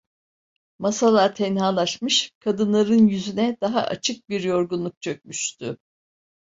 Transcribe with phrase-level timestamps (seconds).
[0.79, 5.77] Masalar tenhalaşmış, kadınların yüzüne daha açık bir yorgunluk çökmüştü.